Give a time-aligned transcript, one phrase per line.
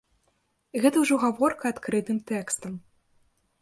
[0.85, 2.73] Гэта ўжо гаворка адкрытым тэкстам.